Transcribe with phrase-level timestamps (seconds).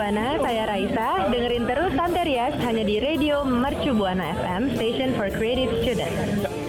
[0.00, 1.28] Buana, saya Raisa.
[1.28, 6.59] Dengerin terus Santerias hanya di Radio Mercu Buana FM, Station for Creative Students.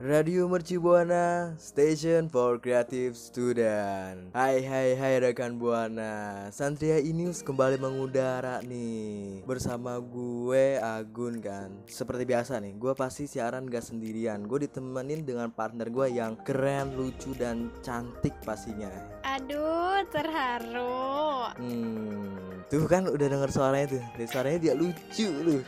[0.00, 4.32] Radio Merci Buana Station for Creative Student.
[4.32, 6.48] Hai hai hai rekan Buana.
[6.48, 9.44] Santria News kembali mengudara nih.
[9.44, 11.84] Bersama gue Agun kan?
[11.84, 14.48] Seperti biasa nih Gue pasti siaran gak sendirian.
[14.48, 18.88] Gue ditemenin dengan partner gue yang keren, lucu, dan cantik pastinya.
[19.28, 21.52] Aduh terharu.
[21.60, 24.04] Hmm Tuh kan udah denger suaranya tuh.
[24.16, 25.60] Dari suaranya dia lucu loh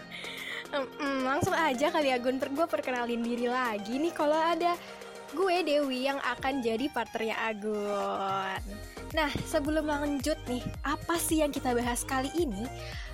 [0.73, 2.41] Mm-mm, Langsung aja kali ya Gun.
[2.41, 4.13] Gue perkenalin diri lagi nih.
[4.13, 4.77] Kalau ada
[5.33, 11.77] gue Dewi yang akan jadi partnernya Agun Nah sebelum lanjut nih Apa sih yang kita
[11.77, 12.65] bahas kali ini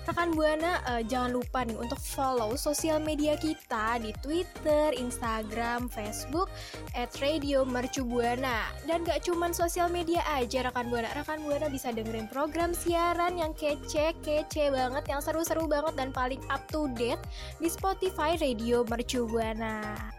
[0.08, 6.48] Rekan Buana eh, jangan lupa nih untuk follow sosial media kita di Twitter, Instagram, Facebook
[6.96, 8.72] at Radio Mercu Buana.
[8.88, 13.52] Dan gak cuman sosial media aja rekan Buana, rekan Buana bisa dengerin program siaran yang
[13.52, 17.20] kece, kece banget, yang seru-seru banget dan paling up to date
[17.60, 20.17] di Spotify Radio Mercu Buana.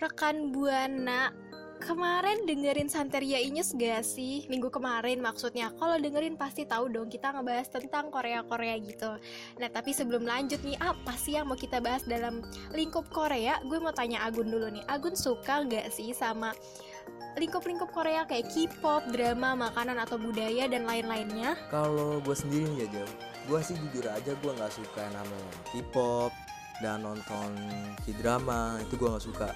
[0.00, 1.51] Rekan Buana,
[1.82, 4.46] kemarin dengerin Santeria Inyes gak sih?
[4.46, 5.74] Minggu kemarin maksudnya.
[5.76, 9.18] Kalau dengerin pasti tahu dong kita ngebahas tentang Korea-Korea gitu.
[9.58, 12.40] Nah, tapi sebelum lanjut nih, apa sih yang mau kita bahas dalam
[12.72, 13.58] lingkup Korea?
[13.66, 14.86] Gue mau tanya Agun dulu nih.
[14.86, 16.54] Agun suka gak sih sama
[17.36, 21.56] lingkup-lingkup Korea kayak K-pop, drama, makanan atau budaya dan lain-lainnya?
[21.72, 23.14] Kalau gue sendiri ya Jauh,
[23.48, 26.32] gue sih jujur aja gue nggak suka yang namanya K-pop
[26.82, 27.54] dan nonton
[28.02, 29.48] K-drama itu gue nggak suka.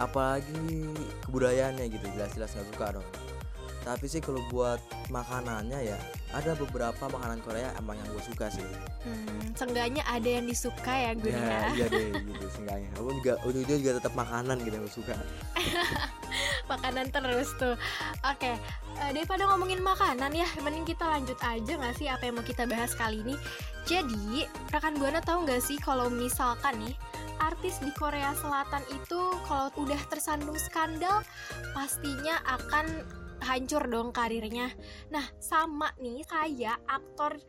[0.00, 0.88] Apalagi
[1.28, 3.08] kebudayaannya gitu, jelas-jelas nggak suka dong.
[3.80, 5.98] Tapi sih kalau buat makanannya ya
[6.30, 8.62] ada beberapa makanan Korea emang yang gue suka sih.
[9.02, 11.40] Hmm, seenggaknya ada yang disuka ya Gun ya.
[11.40, 12.88] Ya, iya deh gitu seenggaknya.
[13.00, 15.14] Aku juga ujung-ujungnya juga tetap makanan gitu yang gue suka.
[16.72, 17.74] makanan terus tuh.
[18.22, 22.46] Oke, eh, daripada ngomongin makanan ya, mending kita lanjut aja nggak sih apa yang mau
[22.46, 23.34] kita bahas kali ini.
[23.88, 26.94] Jadi, rekan buana tahu nggak sih kalau misalkan nih
[27.40, 31.24] artis di Korea Selatan itu kalau udah tersandung skandal
[31.72, 33.02] pastinya akan
[33.42, 34.72] hancur dong karirnya.
[35.08, 37.40] Nah, sama nih kayak aktor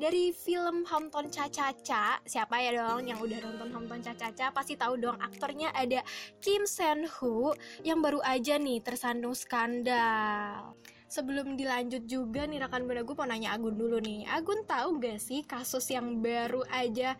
[0.00, 2.24] dari film Hometown Cha-Cha-Cha.
[2.24, 4.48] Siapa ya dong yang udah nonton Hometown Cha-Cha-Cha?
[4.48, 6.00] Pasti tahu dong aktornya ada
[6.40, 7.52] Kim Sen-ho
[7.84, 10.72] Yang baru aja nih tersandung skandal.
[11.10, 14.24] Sebelum dilanjut juga nih rekan buana gue mau nanya Agun dulu nih.
[14.30, 17.18] Agun tahu gak sih kasus yang baru aja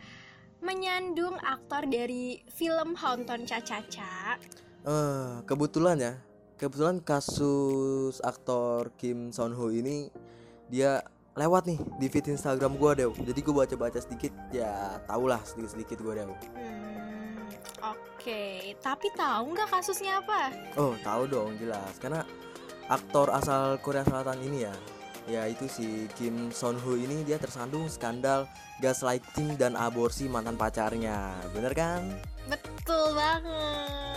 [0.65, 4.41] menyandung aktor dari film Hometown Cha-Cha-Cha?
[4.81, 6.13] Eh, kebetulan ya,
[6.61, 10.13] kebetulan kasus aktor Kim Son Ho ini
[10.69, 11.01] dia
[11.33, 13.09] lewat nih di feed Instagram gue deh.
[13.33, 16.29] Jadi gue baca-baca sedikit ya tau lah sedikit-sedikit gue deh.
[16.29, 17.49] Hmm,
[17.81, 18.45] oke.
[18.77, 20.53] Tapi tahu nggak kasusnya apa?
[20.77, 22.29] Oh tahu dong jelas karena
[22.93, 24.77] aktor asal Korea Selatan ini ya
[25.29, 28.45] yaitu si Kim Son Ho ini dia tersandung skandal
[28.85, 32.05] gaslighting dan aborsi mantan pacarnya bener kan
[32.51, 34.10] Betul banget.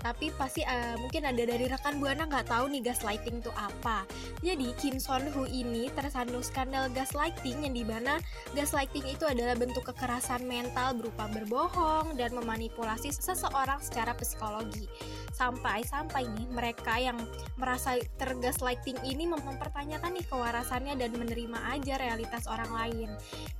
[0.00, 4.08] Tapi pasti eh, mungkin ada dari rekan buana nggak tahu nih gaslighting itu apa.
[4.40, 8.16] Jadi Kim Son Ho ini tersandung skandal gaslighting yang di mana
[8.56, 14.88] gaslighting itu adalah bentuk kekerasan mental berupa berbohong dan memanipulasi seseorang secara psikologi.
[15.36, 17.20] Sampai-sampai nih mereka yang
[17.60, 23.08] merasa tergaslighting ini mem- mempertanyakan nih kewarasannya dan menerima aja realitas orang lain.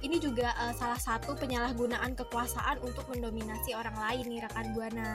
[0.00, 5.12] Ini juga eh, salah satu penyalahgunaan kekuasaan untuk mendominasi orang lain nih rekan buana.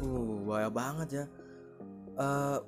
[0.00, 1.24] uh bahaya banget ya.
[2.20, 2.58] Eh,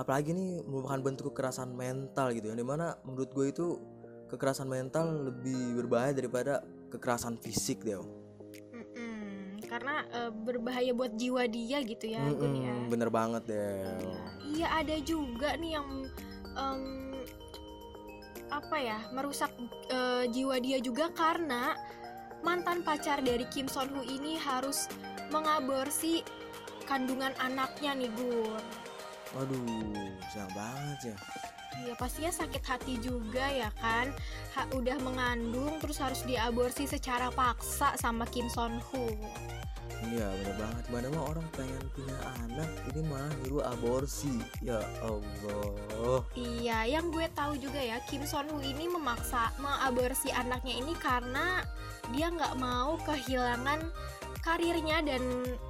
[0.00, 3.66] apalagi nih merupakan bentuk kekerasan mental gitu yang di mana menurut gue itu
[4.32, 8.00] kekerasan mental lebih berbahaya daripada kekerasan fisik deh
[8.72, 12.72] Mm-mm, karena eh, berbahaya buat jiwa dia gitu ya, Gun ya.
[12.72, 13.84] Mm-mm, bener banget deh
[14.56, 15.88] Iya ada juga nih yang
[16.56, 16.82] em,
[18.48, 19.52] apa ya merusak
[19.92, 21.76] eh, jiwa dia juga karena
[22.40, 24.88] mantan pacar dari Kim Son Hu ini harus
[25.28, 26.24] mengaborsi
[26.84, 28.64] kandungan anaknya nih Gun.
[29.32, 31.16] Waduh, sayang banget ya.
[31.72, 34.12] Iya pastinya sakit hati juga ya kan.
[34.52, 39.08] Ha, Udah mengandung terus harus diaborsi secara paksa sama Kim Son Hu
[40.02, 40.84] Iya bener banget.
[40.90, 44.34] Mana mah orang pengen punya anak Ini malah nyuruh aborsi.
[44.60, 46.20] Ya Allah.
[46.36, 51.64] Iya yang gue tahu juga ya Kim Son Hu ini memaksa mengaborsi anaknya ini karena
[52.10, 53.80] dia nggak mau kehilangan
[54.42, 55.22] karirnya dan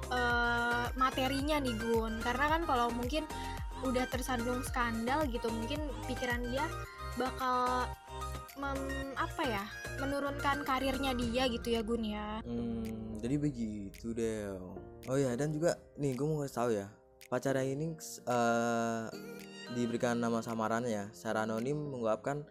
[0.09, 0.82] eh,
[1.13, 2.13] materinya nih Gun.
[2.25, 3.29] Karena kan kalau mungkin
[3.85, 5.77] udah tersandung skandal gitu mungkin
[6.09, 6.65] pikiran dia
[7.13, 7.85] bakal
[8.57, 9.63] mem- apa ya
[10.01, 12.41] menurunkan karirnya dia gitu ya Gun ya.
[12.41, 14.57] Hmm, jadi begitu deh.
[15.05, 16.87] Oh ya, dan juga nih gue mau kasih tahu ya,
[17.29, 17.93] pacarnya ini
[18.25, 19.03] eh,
[19.77, 22.47] diberikan nama samarannya ya, secara anonim mengungkapkan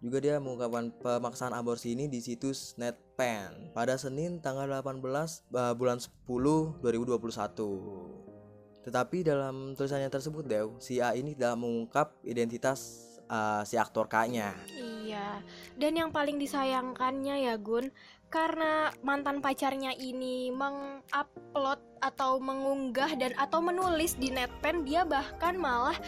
[0.00, 6.00] juga dia mengungkapkan pemaksaan aborsi ini di situs NetPen pada Senin tanggal 18 eh, bulan
[6.00, 8.80] 10 2021.
[8.80, 12.80] Tetapi dalam tulisannya tersebut Dew, si A ini tidak mengungkap identitas
[13.28, 14.56] eh, si aktor K-nya.
[14.72, 15.44] Iya,
[15.76, 17.92] dan yang paling disayangkannya ya Gun,
[18.32, 25.98] karena mantan pacarnya ini mengupload atau mengunggah dan atau menulis di netpen, dia bahkan malah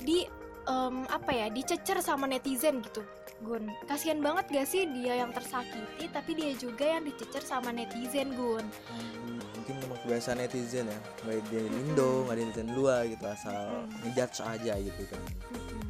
[0.00, 0.24] di
[0.66, 3.04] em, apa ya, dicecer sama netizen gitu.
[3.44, 8.32] Gun, kasihan banget gak sih dia yang tersakiti, tapi dia juga yang dicecer sama netizen
[8.32, 8.64] Gun.
[8.88, 13.84] Hmm, mungkin memang kebiasaan netizen ya nggak di Indo nggak di netizen luar gitu asal
[13.84, 13.92] Mm.
[14.08, 15.22] ngejudge aja gitu kan
[15.52, 15.82] Mm-mm.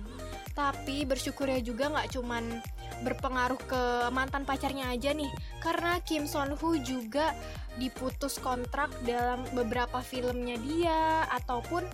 [0.57, 2.65] Tapi bersyukurnya juga nggak cuman
[3.05, 5.29] berpengaruh ke mantan pacarnya aja nih,
[5.61, 7.37] karena Kim Son Hu juga
[7.77, 11.85] diputus kontrak dalam beberapa filmnya dia ataupun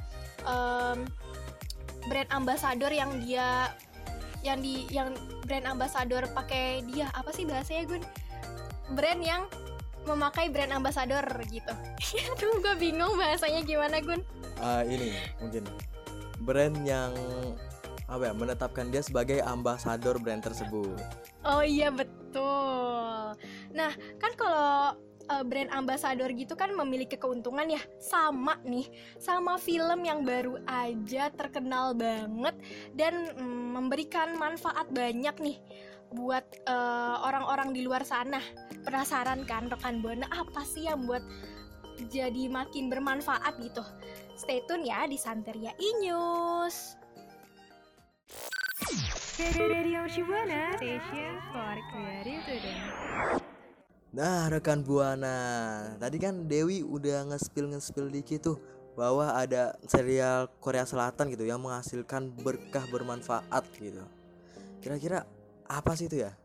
[0.46, 0.98] em,
[2.06, 3.74] brand ambassador yang dia
[4.42, 5.14] yang di yang
[5.46, 8.02] brand ambassador pakai dia apa sih bahasanya Gun?
[8.98, 9.42] Brand yang
[10.06, 11.74] memakai brand ambassador gitu.
[12.34, 14.20] Aduh, gue bingung bahasanya gimana Gun.
[14.58, 15.66] Ah, ini mungkin
[16.42, 17.14] brand yang
[18.10, 21.00] apa ya menetapkan dia sebagai ambasador brand tersebut
[21.42, 23.34] Oh iya betul.
[23.74, 23.90] Nah
[24.20, 24.94] kan kalau
[25.32, 28.84] eh, brand ambassador gitu kan memiliki keuntungan ya sama nih
[29.16, 32.52] sama film yang baru aja terkenal banget
[32.92, 35.56] dan mm, memberikan manfaat banyak nih
[36.12, 38.38] buat eh, orang-orang di luar sana.
[38.84, 41.24] Penasaran kan rekan buana apa sih yang buat
[42.12, 43.82] jadi makin bermanfaat gitu?
[44.36, 47.00] Stay tune ya di Santeria E-News.
[49.42, 53.51] Radio Shibuana, station for creative today.
[54.12, 55.36] Nah rekan buana
[55.96, 58.58] tadi kan Dewi udah nge-spill nge-spill dikit tuh
[58.92, 64.04] bahwa ada serial Korea Selatan gitu yang menghasilkan berkah bermanfaat gitu
[64.84, 65.24] kira-kira
[65.64, 66.36] apa sih itu ya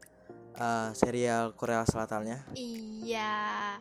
[0.57, 3.77] Ah, serial Korea Selatannya Iya.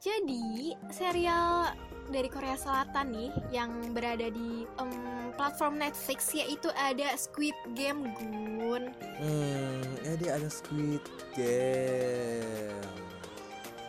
[0.00, 1.76] Jadi, serial
[2.08, 4.92] dari Korea Selatan nih yang berada di em,
[5.36, 8.92] platform Netflix yaitu ada Squid Game Gun.
[9.20, 11.04] Hmm, ya dia ada Squid
[11.36, 12.84] Game.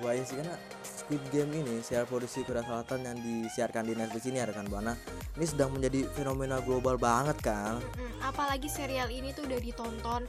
[0.01, 4.42] Iya sih karena Squid Game ini serial produksi Korea Selatan yang disiarkan di Netflix ini
[4.42, 4.98] ya rekan buana.
[5.38, 7.77] Ini sedang menjadi fenomena global banget kan.
[8.25, 10.25] Apalagi serial ini tuh udah ditonton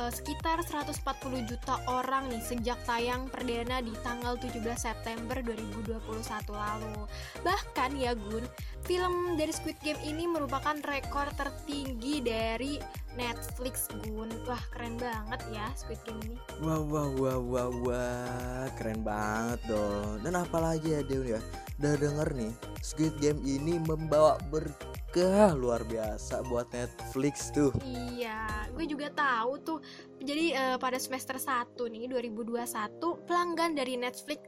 [0.00, 6.00] eh, sekitar 140 juta orang nih sejak tayang perdana di tanggal 17 September 2021
[6.48, 7.04] lalu.
[7.44, 8.44] Bahkan ya Gun,
[8.84, 12.76] film dari Squid Game ini merupakan rekor tertinggi dari
[13.18, 14.30] Netflix Gun.
[14.46, 16.36] Wah, keren banget ya Squid Game ini.
[16.62, 20.22] Wah wah wah wah wah keren banget dong.
[20.22, 21.40] Dan apalagi ya Dew ya.
[21.80, 22.52] Udah denger nih
[22.84, 27.72] Squid Game ini membawa berkah luar biasa buat Netflix tuh.
[27.82, 29.78] Iya, gue juga tahu tuh.
[30.20, 34.44] Jadi eh, pada semester 1 nih 2021 pelanggan dari Netflix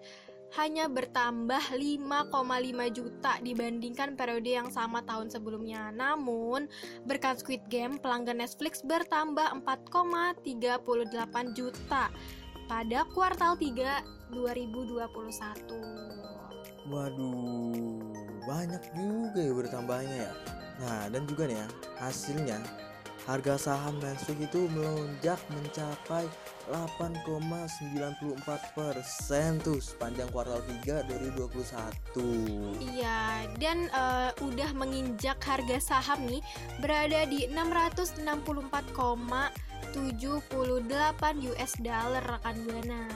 [0.52, 2.28] hanya bertambah 5,5
[2.92, 5.88] juta dibandingkan periode yang sama tahun sebelumnya.
[5.96, 6.68] Namun,
[7.08, 12.12] berkat Squid Game, pelanggan Netflix bertambah 4,38 juta
[12.68, 14.04] pada kuartal 3
[14.36, 16.12] 2021.
[16.90, 18.02] Waduh,
[18.44, 20.32] banyak juga ya bertambahnya ya.
[20.82, 21.66] Nah, dan juga nih ya,
[22.00, 22.58] hasilnya
[23.26, 26.26] harga saham Netflix itu melonjak mencapai
[26.70, 31.02] 8,94 persen tuh sepanjang kuartal 3
[31.38, 32.82] 2021.
[32.82, 36.42] Iya, dan eh, udah menginjak harga saham nih
[36.78, 38.22] berada di 664,78
[41.50, 43.06] US dollar rekan buana.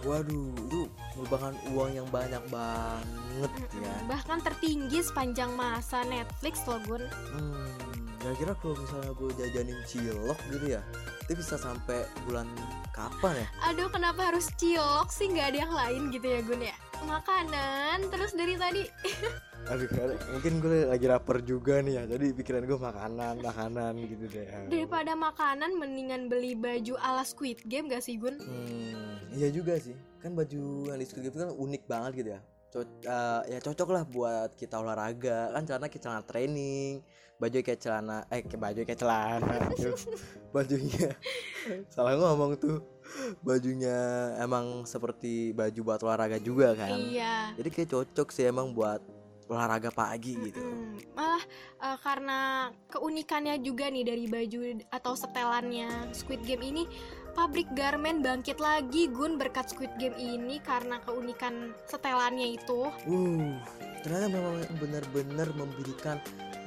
[0.00, 3.92] Waduh, itu merupakan uang yang banyak banget ya.
[4.08, 7.04] Bahkan tertinggi sepanjang masa Netflix loh Gun.
[7.36, 7.89] Hmm,
[8.20, 10.84] kira-kira kalau misalnya gue jajanin cilok gitu ya,
[11.24, 12.44] itu bisa sampai bulan
[12.92, 16.76] kapan ya Aduh kenapa harus cilok sih nggak ada yang lain gitu ya Gun ya
[17.00, 18.84] Makanan terus dari tadi
[19.72, 19.88] aduh
[20.36, 25.12] mungkin gue lagi lapar juga nih ya jadi pikiran gue makanan makanan gitu deh Daripada
[25.16, 28.36] makanan mendingan beli baju ala Squid Game gak sih Gun?
[28.36, 29.96] Hmm, iya juga sih.
[30.20, 32.40] Kan baju yang di Squid Game itu kan unik banget gitu ya.
[32.70, 35.52] Co- eh, ya cocok lah buat kita olahraga.
[35.52, 37.04] Kan celana kayak celana training,
[37.40, 39.56] baju kayak celana eh kayak baju kayak celana.
[40.54, 41.08] Bajunya
[41.88, 42.84] salah ngomong tuh.
[43.42, 43.96] Bajunya
[44.38, 46.94] emang seperti baju buat olahraga juga kan.
[46.94, 49.00] Iya Jadi kayak cocok sih emang buat
[49.50, 50.62] olahraga pagi gitu.
[51.18, 51.42] Malah
[51.82, 52.38] eh, karena
[52.86, 54.60] keunikannya juga nih dari baju
[54.94, 56.86] atau setelannya Squid Game ini
[57.30, 63.58] Pabrik garmen bangkit lagi Gun berkat Squid Game ini karena keunikan setelannya itu Uh,
[64.02, 66.18] ternyata memang benar-benar memberikan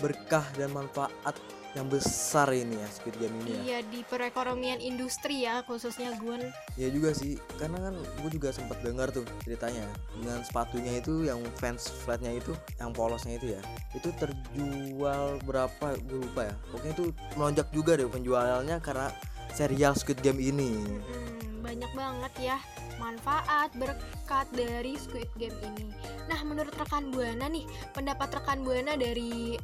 [0.02, 1.36] berkah dan manfaat
[1.74, 3.62] yang besar ini ya Squid Game ini ya.
[3.66, 8.78] Iya di perekonomian industri ya khususnya Gun Iya juga sih, karena kan gue juga sempat
[8.86, 9.82] dengar tuh ceritanya
[10.14, 13.62] dengan sepatunya itu yang fans flatnya itu, yang polosnya itu ya,
[13.98, 16.56] itu terjual berapa gue lupa ya.
[16.70, 19.10] Pokoknya itu melonjak juga deh penjualannya karena
[19.58, 20.78] serial Squid Game ini.
[21.10, 22.58] Mm, banyak banget ya
[23.02, 25.90] manfaat berkat dari Squid Game ini.
[26.30, 29.58] Nah, menurut rekan Buana nih, pendapat rekan Buana dari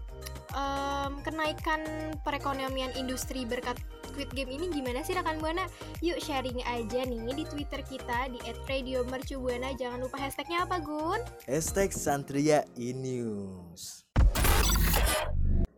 [0.54, 1.82] em, kenaikan
[2.26, 3.78] perekonomian industri berkat
[4.10, 5.70] Squid Game ini gimana sih rekan Buana?
[6.04, 9.78] Yuk sharing aja nih di Twitter kita di @radiomercubuana.
[9.78, 11.22] Jangan lupa hashtagnya apa, Gun?
[11.48, 14.04] Hashtag Santria News.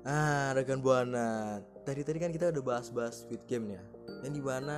[0.01, 1.62] Ah, rekan buana.
[1.86, 3.82] Tadi tadi kan kita udah bahas-bahas Squid Game ya.
[4.25, 4.78] Yang di mana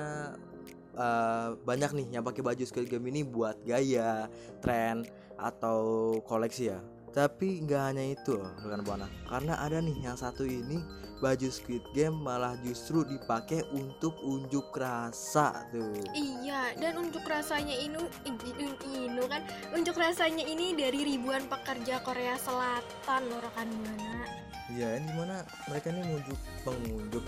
[0.92, 4.28] eh, banyak nih yang pakai baju Squid Game ini buat gaya,
[4.60, 5.08] tren
[5.40, 6.84] atau koleksi ya.
[7.14, 9.06] Tapi nggak hanya itu loh rekan buana.
[9.30, 10.82] Karena ada nih yang satu ini
[11.22, 15.94] baju Squid Game malah justru dipakai untuk unjuk rasa tuh.
[16.10, 23.22] Iya, dan unjuk rasanya ini inu kan unjuk rasanya ini dari ribuan pekerja Korea Selatan
[23.30, 24.26] loh rekan Buana.
[24.74, 25.36] Iya, yang di mana
[25.70, 27.24] mereka ini mengunjuk mengunjuk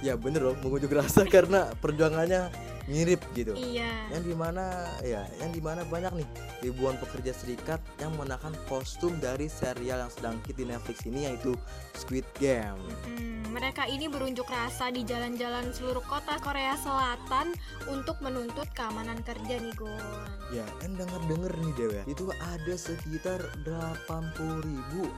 [0.00, 2.48] ya bener loh mengunjuk rasa karena perjuangannya
[2.88, 3.52] mirip gitu.
[3.54, 4.08] Iya.
[4.10, 4.64] Yang di mana
[5.04, 6.28] ya, yang di mana banyak nih
[6.64, 11.54] ribuan pekerja serikat yang mengenakan kostum dari serial yang sedang hit di Netflix ini yaitu
[11.94, 12.80] Squid Game.
[13.04, 17.52] Hmm, mereka ini berunjuk rasa di jalan-jalan seluruh kota Korea Selatan
[17.92, 20.26] untuk menuntut keamanan kerja nih Gon.
[20.48, 24.64] Ya, kan denger-denger nih Dewa, itu ada sekitar 80.000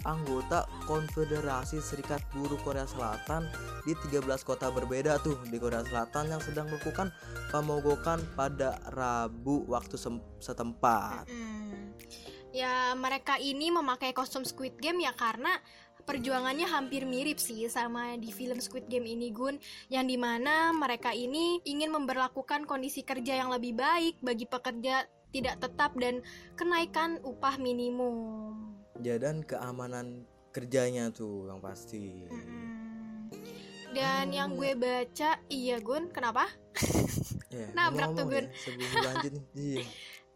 [0.03, 3.47] anggota Konfederasi Serikat Buruh Korea Selatan
[3.87, 7.15] di 13 kota berbeda tuh di Korea Selatan yang sedang melakukan
[7.61, 10.01] pemogokan pada Rabu waktu
[10.41, 11.29] setempat.
[11.29, 11.93] Hmm.
[12.57, 15.53] Ya mereka ini memakai kostum Squid Game ya karena
[16.09, 19.61] perjuangannya hampir mirip sih sama di film Squid Game ini Gun
[19.93, 25.61] yang di mana mereka ini ingin memberlakukan kondisi kerja yang lebih baik bagi pekerja tidak
[25.61, 26.25] tetap dan
[26.57, 28.57] kenaikan upah minimum.
[29.05, 32.25] Ya dan keamanan kerjanya tuh yang pasti.
[32.27, 33.31] Mm-mm.
[33.91, 36.47] Dan yang gue baca, iya Gun, kenapa?
[37.51, 38.47] Ya, Nabrak tuh, ngomong-ngomong Gun.
[38.47, 39.45] ya, sebelum lanjut nih.
[39.53, 39.85] Iya.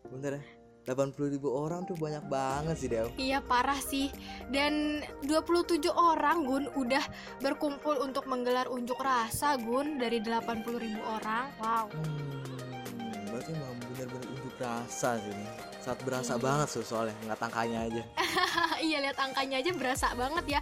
[0.04, 0.42] Bentar ya.
[0.84, 3.08] 80.000 orang tuh banyak banget sih Dew.
[3.16, 4.12] Iya parah sih
[4.44, 7.00] Dan 27 orang Gun udah
[7.40, 10.44] berkumpul untuk menggelar unjuk rasa Gun Dari 80
[10.76, 15.46] ribu orang Wow Hmm, berarti emang bener-bener unjuk rasa sih ini.
[15.80, 16.42] Saat berasa Iya.
[16.42, 18.02] banget tuh soalnya ngeliat angkanya aja.
[18.84, 20.60] Iya lihat angkanya aja berasa banget ya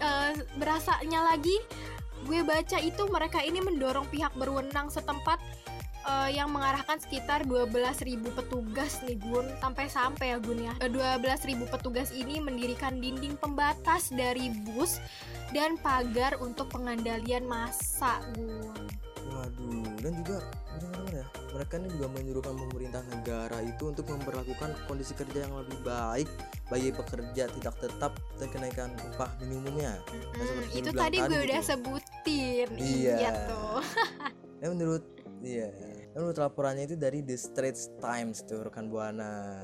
[0.00, 1.56] Eh, Berasanya lagi
[2.24, 5.36] Gue baca itu mereka ini mendorong pihak berwenang setempat
[6.02, 12.10] eh, yang mengarahkan sekitar 12.000 petugas nih Gun sampai-sampai ya Gun ya Eh, 12.000 petugas
[12.10, 14.98] ini mendirikan dinding pembatas dari bus
[15.50, 18.72] dan pagar untuk pengendalian massa Gun
[19.30, 20.42] Waduh, dan juga
[20.74, 25.78] bener-bener ya, mereka ini juga menyuruhkan pemerintah negara itu untuk memperlakukan kondisi kerja yang lebih
[25.86, 26.26] baik
[26.66, 30.02] bagi pekerja tidak tetap dan kenaikan upah minimumnya.
[30.02, 31.70] Nah, Hmm, seperti itu tadi gue udah gitu.
[31.70, 33.32] sebutin Iya.
[33.46, 33.78] tuh
[34.58, 35.04] Ya menurut
[35.40, 39.58] iya, ya, menurut laporannya itu dari The Straits Times tuh rekan buana.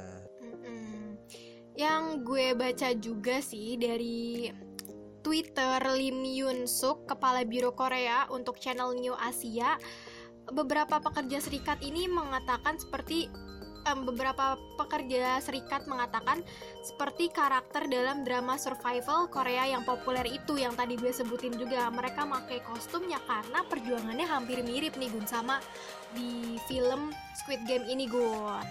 [1.76, 4.48] Yang gue baca juga sih dari
[5.20, 9.76] Twitter Lim Yun Suk, Kepala Biro Korea untuk channel New Asia,
[10.54, 13.26] beberapa pekerja serikat ini mengatakan seperti
[13.87, 16.43] em, beberapa pekerja serikat mengatakan
[16.83, 22.26] seperti karakter dalam drama survival Korea yang populer itu yang tadi gue sebutin juga mereka
[22.26, 25.62] pakai kostumnya karena perjuangannya hampir mirip nih Gun sama
[26.12, 28.66] di film Squid Game ini Gun.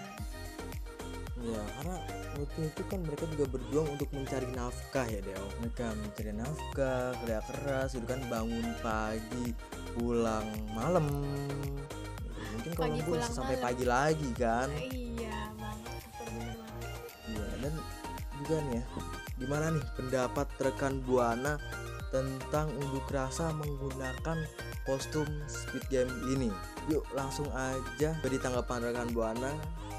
[1.46, 2.02] Ya, karena
[2.42, 5.46] waktu itu kan mereka juga berjuang untuk mencari nafkah ya Deo.
[5.62, 9.54] Mereka mencari nafkah, kerja keras, gitu kan bangun pagi,
[9.94, 11.06] pulang malam.
[12.56, 13.66] Mungkin kalau Pagi gue pulang sampai malam.
[13.68, 14.70] pagi lagi kan.
[14.72, 17.02] iya banget bener banget.
[17.26, 17.74] Iya, dan
[18.36, 18.84] juga nih ya,
[19.36, 21.54] gimana nih pendapat rekan Buana
[22.14, 24.38] tentang unjuk rasa menggunakan
[24.88, 26.48] kostum Squid Game ini?
[26.88, 29.52] Yuk langsung aja beri tanggapan rekan Buana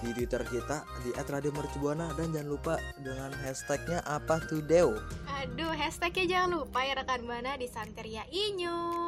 [0.04, 4.92] di Twitter kita di @radiomercubuana dan jangan lupa dengan hashtagnya apa tuh Deo.
[5.40, 9.05] aduh hashtagnya jangan lupa ya rekan buana di Santeria Inews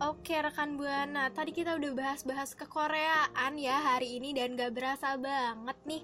[0.00, 5.76] Oke rekan buana, tadi kita udah bahas-bahas kekoreaan ya hari ini dan gak berasa banget
[5.84, 6.02] nih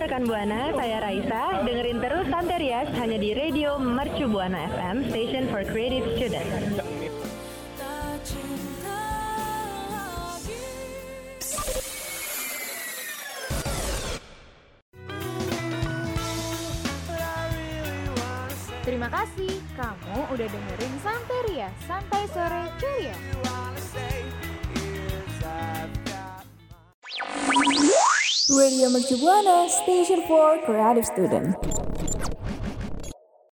[0.00, 1.60] Rekan Buana, saya Raisa.
[1.60, 6.80] Dengerin terus Santerias hanya di Radio Mercu Buana FM, Station for Creative Students.
[18.80, 23.16] Terima kasih kamu udah dengerin Santeria, Santai Sore Ceria.
[28.50, 31.89] Radio Mercubuana Station for Creative Student.